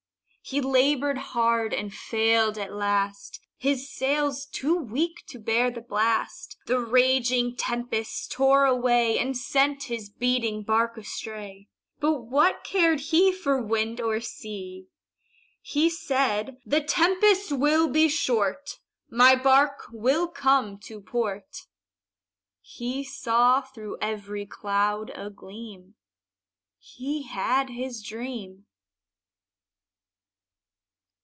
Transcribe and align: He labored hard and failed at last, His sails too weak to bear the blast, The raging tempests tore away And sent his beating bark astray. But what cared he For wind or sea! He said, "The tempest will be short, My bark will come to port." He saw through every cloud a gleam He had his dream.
He 0.43 0.59
labored 0.59 1.17
hard 1.19 1.73
and 1.73 1.93
failed 1.93 2.57
at 2.57 2.73
last, 2.73 3.39
His 3.57 3.89
sails 3.89 4.45
too 4.45 4.75
weak 4.75 5.23
to 5.27 5.39
bear 5.39 5.71
the 5.71 5.79
blast, 5.79 6.57
The 6.65 6.77
raging 6.79 7.55
tempests 7.55 8.27
tore 8.27 8.65
away 8.65 9.17
And 9.17 9.37
sent 9.37 9.83
his 9.83 10.09
beating 10.09 10.63
bark 10.63 10.97
astray. 10.97 11.69
But 12.01 12.23
what 12.23 12.65
cared 12.65 12.99
he 12.99 13.31
For 13.31 13.61
wind 13.61 14.01
or 14.01 14.19
sea! 14.19 14.87
He 15.61 15.89
said, 15.89 16.57
"The 16.65 16.81
tempest 16.81 17.53
will 17.53 17.87
be 17.87 18.09
short, 18.09 18.79
My 19.09 19.35
bark 19.35 19.85
will 19.93 20.27
come 20.27 20.77
to 20.79 20.99
port." 20.99 21.67
He 22.59 23.05
saw 23.05 23.61
through 23.61 23.99
every 24.01 24.45
cloud 24.47 25.11
a 25.15 25.29
gleam 25.29 25.93
He 26.77 27.21
had 27.23 27.69
his 27.69 28.03
dream. 28.03 28.65